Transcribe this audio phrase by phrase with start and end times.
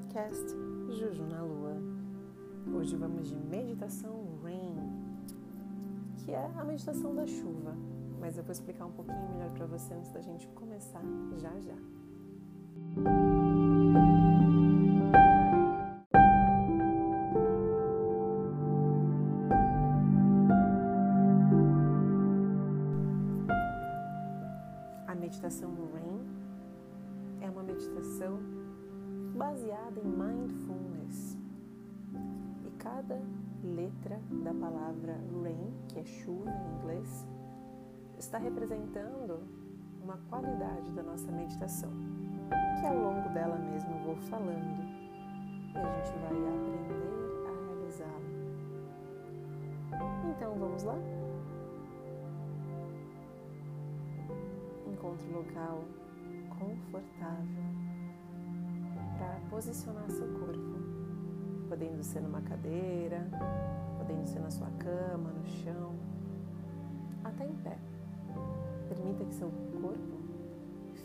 [0.00, 0.56] podcast
[0.88, 1.76] Juju na Lua.
[2.74, 4.74] Hoje vamos de meditação Rain,
[6.16, 7.76] que é a meditação da chuva,
[8.18, 11.02] mas eu vou explicar um pouquinho melhor para você antes da gente começar
[11.36, 11.99] já já.
[34.00, 37.26] Letra da palavra rain, que é chuva em inglês,
[38.18, 39.42] está representando
[40.02, 41.90] uma qualidade da nossa meditação,
[42.80, 44.80] que ao longo dela mesmo eu vou falando
[45.74, 47.10] e a gente vai aprender
[47.46, 48.30] a realizá-la.
[50.30, 50.96] Então vamos lá?
[54.86, 55.84] Encontre um local
[56.58, 57.64] confortável
[59.18, 63.28] para posicionar seu corpo, podendo ser numa cadeira,
[64.10, 65.94] podendo ser na sua cama, no chão,
[67.22, 67.78] até em pé.
[68.88, 70.18] Permita que seu corpo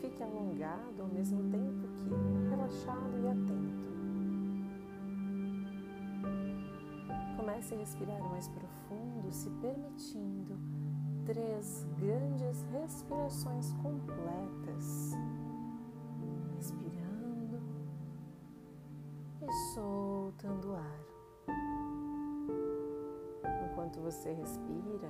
[0.02, 3.86] fique alongado ao mesmo tempo que relaxado e atento.
[7.38, 10.58] Comece a respirar mais profundo, se permitindo
[11.26, 15.14] três grandes respirações completas.
[16.56, 17.62] Respirando
[19.44, 21.15] e soltando o ar.
[24.06, 25.10] Você respira,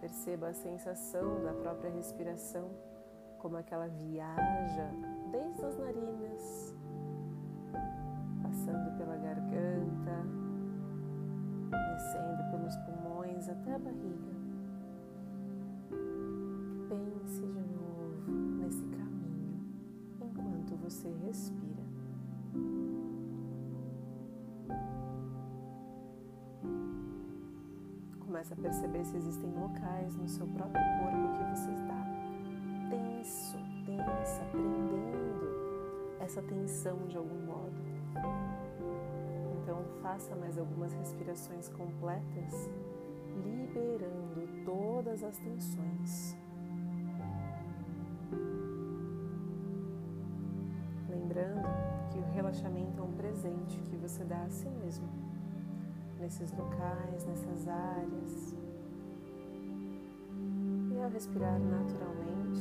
[0.00, 2.70] perceba a sensação da própria respiração,
[3.40, 4.88] como aquela viaja
[5.32, 6.76] desde as narinas,
[8.40, 10.12] passando pela garganta,
[11.72, 14.38] descendo pelos pulmões até a barriga.
[16.88, 19.60] Pense de novo nesse caminho
[20.20, 21.67] enquanto você respira.
[28.38, 32.06] Comece a perceber se existem locais no seu próprio corpo que você está
[32.88, 37.74] tenso, tensa, prendendo essa tensão de algum modo.
[39.60, 42.70] Então, faça mais algumas respirações completas,
[43.44, 46.36] liberando todas as tensões.
[51.08, 51.68] Lembrando
[52.12, 55.08] que o relaxamento é um presente que você dá a si mesmo,
[56.18, 58.54] nesses locais, nessas áreas.
[60.90, 62.60] E ao respirar naturalmente,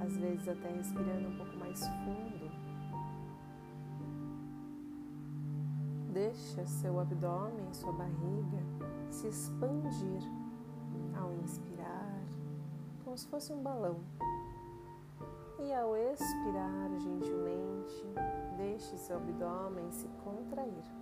[0.00, 2.50] às vezes até respirando um pouco mais fundo,
[6.12, 8.58] deixa seu abdômen, sua barriga
[9.08, 10.22] se expandir
[11.16, 12.22] ao inspirar,
[13.04, 14.00] como se fosse um balão.
[15.58, 18.04] E ao expirar gentilmente,
[18.56, 21.01] deixe seu abdômen se contrair.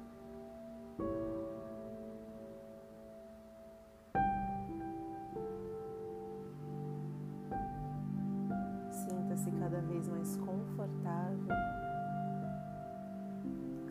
[8.91, 11.56] Sinta-se cada vez mais confortável,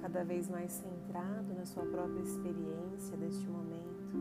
[0.02, 4.16] cada vez mais centrado na sua própria experiência deste momento,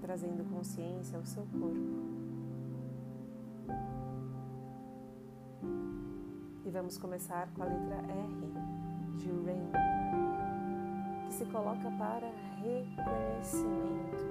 [0.00, 2.12] trazendo consciência ao seu corpo.
[6.64, 8.81] E vamos começar com a letra R
[9.16, 9.70] de Rain,
[11.26, 12.30] que se coloca para
[12.62, 14.24] reconhecimento,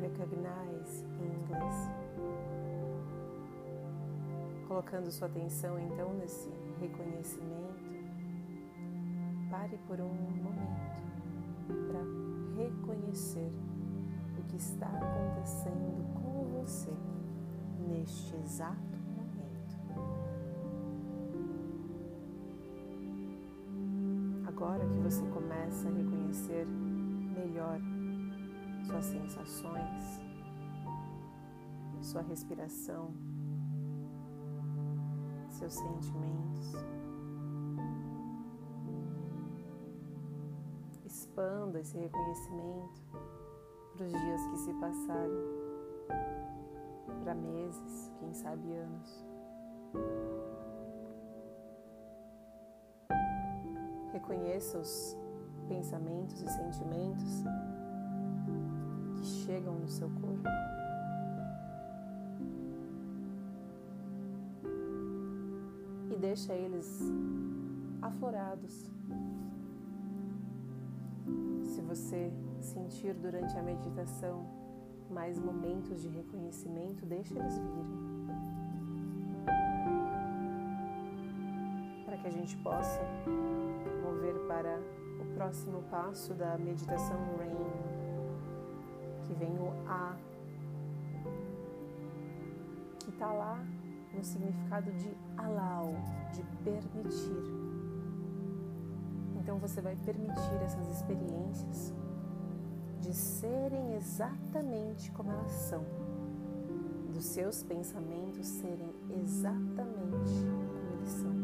[0.00, 1.90] recognize em inglês.
[4.66, 6.48] Colocando sua atenção então nesse
[6.80, 7.90] reconhecimento,
[9.50, 11.02] pare por um momento
[11.88, 12.00] para
[12.62, 13.52] reconhecer
[14.38, 16.92] o que está acontecendo com você
[17.88, 18.89] neste exato
[24.60, 27.80] Agora que você começa a reconhecer melhor
[28.84, 30.20] suas sensações,
[32.02, 33.10] sua respiração,
[35.48, 36.74] seus sentimentos,
[41.06, 43.00] expanda esse reconhecimento
[43.96, 45.40] para os dias que se passaram,
[47.24, 49.24] para meses, quem sabe anos.
[54.12, 55.16] Reconheça os
[55.68, 57.44] pensamentos e sentimentos
[59.16, 60.48] que chegam no seu corpo.
[66.10, 67.00] E deixa eles
[68.02, 68.90] aflorados.
[71.64, 74.44] Se você sentir durante a meditação
[75.08, 78.10] mais momentos de reconhecimento, deixa eles virem.
[82.30, 83.00] a gente possa
[84.10, 84.80] mover para
[85.20, 87.70] o próximo passo da meditação RAIN,
[89.24, 90.16] que vem o A,
[92.98, 93.64] que está lá
[94.12, 95.94] no significado de allow,
[96.32, 97.60] de permitir.
[99.36, 101.94] Então você vai permitir essas experiências
[103.00, 105.84] de serem exatamente como elas são,
[107.12, 108.92] dos seus pensamentos serem
[109.22, 111.39] exatamente como eles são,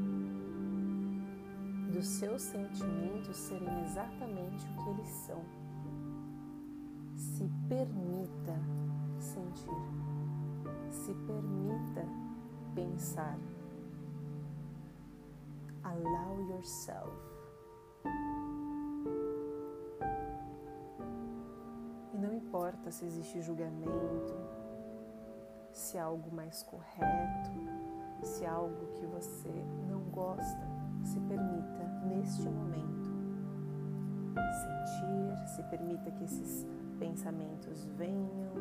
[1.96, 5.42] dos seus sentimentos serem exatamente o que eles são.
[7.14, 8.54] Se permita
[9.18, 9.70] sentir,
[10.90, 12.06] se permita
[12.74, 13.38] pensar.
[15.82, 17.16] Allow yourself.
[22.12, 24.34] E não importa se existe julgamento,
[25.72, 27.52] se é algo mais correto,
[28.22, 30.65] se é algo que você não gosta,
[32.26, 33.06] neste momento
[34.34, 36.66] sentir, se permita que esses
[36.98, 38.52] pensamentos venham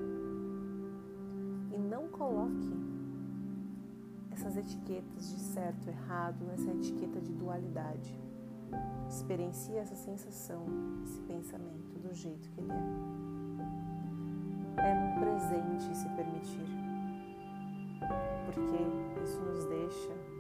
[1.74, 2.78] e não coloque
[4.32, 8.16] essas etiquetas de certo, errado, essa etiqueta de dualidade.
[9.10, 10.68] Experiencie essa sensação,
[11.04, 12.76] esse pensamento do jeito que ele é.
[14.78, 16.68] É um presente se permitir,
[18.46, 20.35] porque isso nos deixa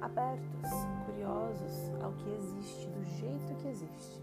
[0.00, 0.70] abertos,
[1.06, 4.22] curiosos ao que existe, do jeito que existe.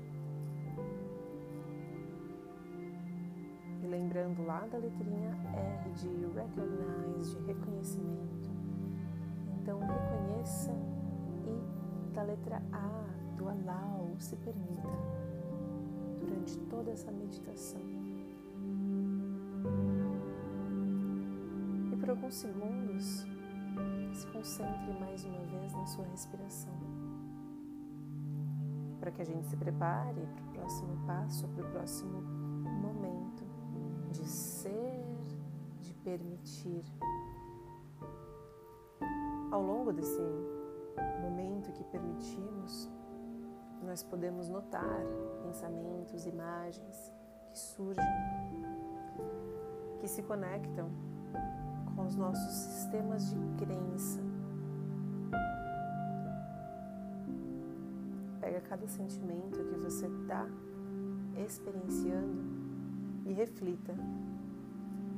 [3.81, 8.50] E lembrando lá da letrinha R de recognize, de reconhecimento.
[9.59, 10.71] Então reconheça
[11.45, 13.06] e da letra A,
[13.38, 14.89] do allow, se permita
[16.19, 17.81] durante toda essa meditação.
[21.91, 23.25] E por alguns segundos,
[24.17, 26.73] se concentre mais uma vez na sua respiração.
[28.99, 32.21] Para que a gente se prepare para o próximo passo, para o próximo
[32.81, 33.45] momento
[34.11, 35.05] de ser,
[35.81, 36.83] de permitir.
[39.51, 40.19] Ao longo desse
[41.21, 42.89] momento que permitimos,
[43.83, 45.05] nós podemos notar
[45.43, 47.13] pensamentos, imagens
[47.51, 48.03] que surgem,
[49.99, 50.89] que se conectam
[51.97, 54.21] com os nossos sistemas de crença.
[58.39, 60.47] Pega cada sentimento que você está
[61.44, 62.44] experienciando
[63.25, 63.95] e reflita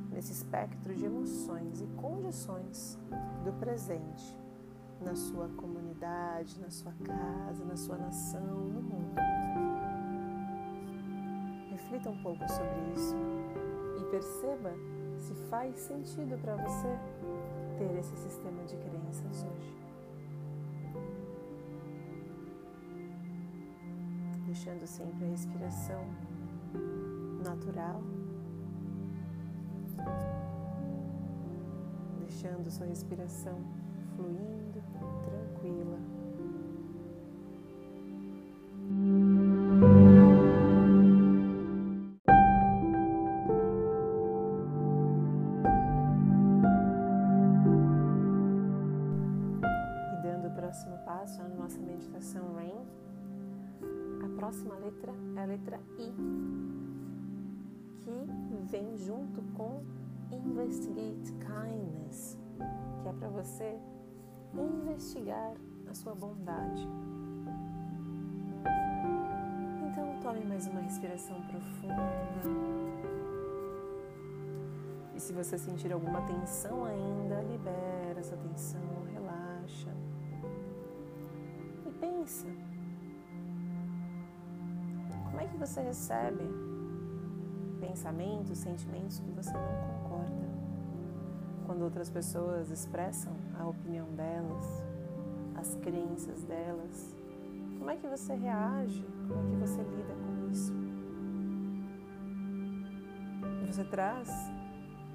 [0.10, 2.98] nesse espectro de emoções e condições
[3.44, 4.36] do presente
[5.02, 9.16] na sua comunidade, na sua casa, na sua nação, no mundo.
[11.72, 13.16] Reflita um pouco sobre isso
[14.00, 14.74] e perceba
[15.20, 16.88] se faz sentido para você
[17.78, 19.78] ter esse sistema de crenças hoje.
[24.46, 26.06] Deixando sempre a respiração
[27.46, 28.02] natural.
[32.20, 33.60] Deixando sua respiração
[34.16, 34.82] fluindo,
[35.24, 36.00] tranquila.
[60.46, 62.38] Investigate Kindness,
[63.02, 63.80] que é para você
[64.54, 65.54] investigar
[65.90, 66.88] a sua bondade.
[69.90, 72.90] Então, tome mais uma respiração profunda.
[75.16, 78.82] E se você sentir alguma tensão ainda, libera essa tensão,
[79.12, 79.90] relaxa.
[81.86, 82.48] E pensa.
[85.26, 86.44] Como é que você recebe
[87.80, 90.50] pensamentos, sentimentos que você não concorda?
[91.66, 94.84] Quando outras pessoas expressam a opinião delas,
[95.56, 97.16] as crenças delas,
[97.78, 99.06] como é que você reage?
[99.28, 100.74] Como é que você lida com isso?
[103.68, 104.30] Você traz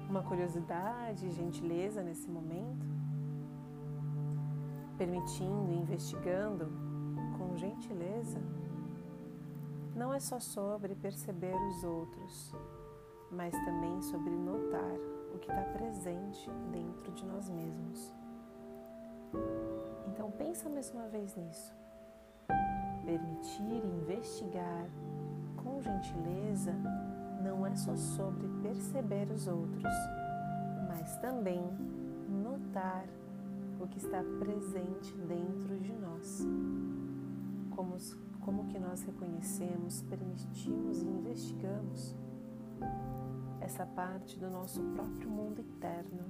[0.09, 2.85] uma curiosidade, gentileza nesse momento,
[4.97, 6.71] permitindo investigando
[7.37, 8.39] com gentileza.
[9.95, 12.53] Não é só sobre perceber os outros,
[13.31, 14.99] mas também sobre notar
[15.33, 18.13] o que está presente dentro de nós mesmos.
[20.09, 21.73] Então pensa mais uma vez nisso.
[23.05, 24.89] Permitir investigar
[25.55, 26.73] com gentileza
[27.41, 29.93] não é só sobre perceber os outros,
[30.89, 31.61] mas também
[32.29, 33.05] notar
[33.79, 36.45] o que está presente dentro de nós.
[37.75, 37.95] Como,
[38.45, 42.15] como que nós reconhecemos, permitimos e investigamos
[43.59, 46.23] essa parte do nosso próprio mundo interno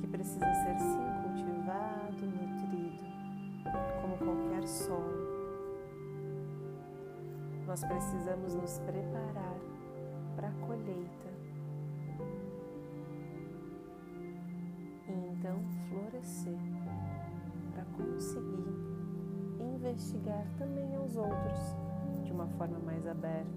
[0.00, 3.04] que precisa ser sim cultivado, nutrido,
[4.00, 5.20] como qualquer solo.
[7.66, 9.58] Nós precisamos nos preparar
[10.34, 11.28] para a colheita
[15.08, 16.58] e então florescer
[17.74, 18.99] para conseguir
[19.80, 21.74] investigar também aos outros
[22.22, 23.48] de uma forma mais aberta,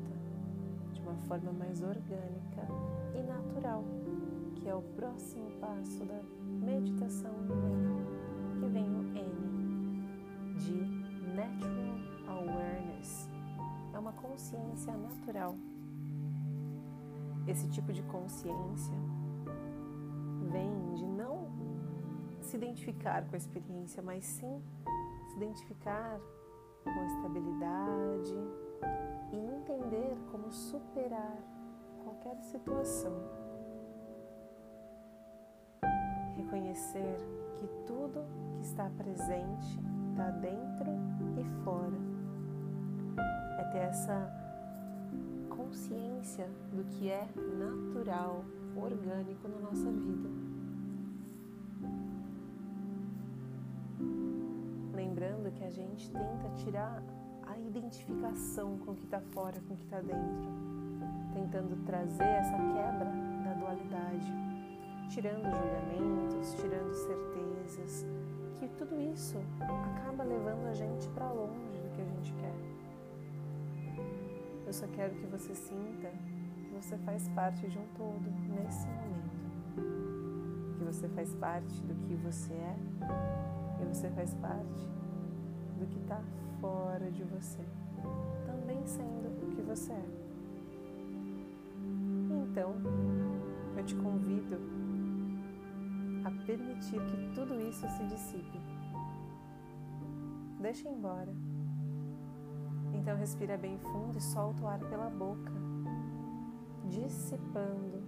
[0.93, 2.65] de uma forma mais orgânica
[3.13, 3.83] e natural,
[4.55, 6.21] que é o próximo passo da
[6.65, 10.73] meditação Zen, que vem o N de
[11.35, 11.83] Natural
[12.27, 13.29] Awareness.
[13.93, 15.57] É uma consciência natural.
[17.45, 18.95] Esse tipo de consciência
[20.49, 21.51] vem de não
[22.39, 24.61] se identificar com a experiência, mas sim
[25.33, 26.19] se identificar
[26.83, 28.35] com a estabilidade
[29.31, 31.37] e entender como superar
[32.03, 33.13] qualquer situação.
[36.35, 37.17] Reconhecer
[37.55, 38.25] que tudo
[38.55, 39.79] que está presente
[40.11, 40.91] está dentro
[41.39, 41.97] e fora.
[43.59, 44.31] É ter essa
[45.49, 48.43] consciência do que é natural,
[48.75, 50.42] orgânico na nossa vida.
[55.51, 57.03] Que a gente tenta tirar
[57.45, 60.51] a identificação com o que está fora, com o que está dentro,
[61.33, 63.11] tentando trazer essa quebra
[63.43, 64.31] da dualidade,
[65.09, 68.05] tirando julgamentos, tirando certezas,
[68.55, 72.55] que tudo isso acaba levando a gente para longe do que a gente quer.
[74.65, 76.09] Eu só quero que você sinta
[76.63, 82.15] que você faz parte de um todo nesse momento, que você faz parte do que
[82.15, 82.75] você é
[83.81, 85.02] e você faz parte
[85.83, 86.21] do que está
[86.61, 87.59] fora de você,
[88.45, 90.05] também sendo o que você é.
[92.29, 92.75] Então,
[93.75, 94.57] eu te convido
[96.23, 98.59] a permitir que tudo isso se dissipe.
[100.61, 101.33] Deixa embora.
[102.93, 105.51] Então, respira bem fundo e solta o ar pela boca,
[106.85, 108.03] dissipando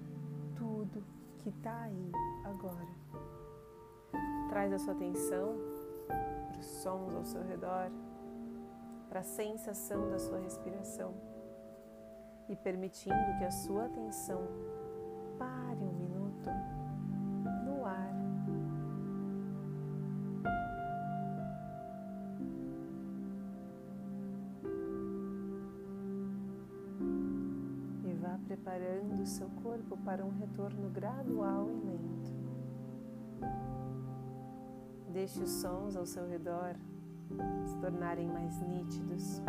[0.56, 1.04] tudo
[1.40, 2.12] que está aí
[2.46, 2.88] agora.
[4.48, 5.75] Traz a sua atenção
[6.08, 7.92] para os sons ao seu redor,
[9.10, 11.14] para a sensação da sua respiração
[12.48, 14.42] e permitindo que a sua atenção
[15.38, 16.50] pare um minuto
[17.66, 18.14] no ar.
[28.04, 32.46] E vá preparando o seu corpo para um retorno gradual e lento.
[35.16, 36.76] Deixe os sons ao seu redor
[37.66, 39.42] se tornarem mais nítidos.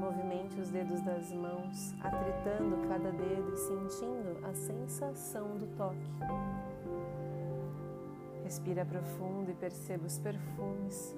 [0.00, 6.10] Movimente os dedos das mãos, atritando cada dedo e sentindo a sensação do toque.
[8.42, 11.14] Respira profundo e perceba os perfumes.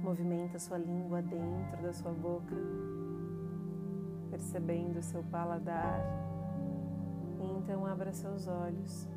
[0.00, 2.54] Movimenta sua língua dentro da sua boca,
[4.30, 6.00] percebendo seu paladar.
[7.40, 9.08] E então abra seus olhos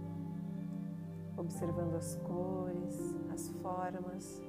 [1.37, 4.41] observando as cores, as formas,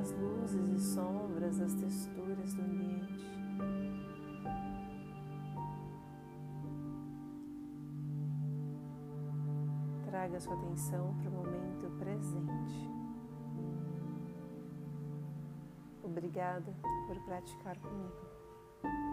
[0.00, 3.30] as luzes e sombras, as texturas do ambiente.
[10.04, 12.90] Traga sua atenção para o momento presente.
[16.02, 16.74] Obrigada
[17.06, 19.09] por praticar comigo.